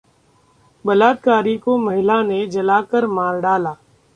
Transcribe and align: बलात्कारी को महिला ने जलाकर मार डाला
बलात्कारी 0.85 1.57
को 1.57 1.77
महिला 1.77 2.21
ने 2.23 2.45
जलाकर 2.47 3.07
मार 3.07 3.39
डाला 3.41 3.75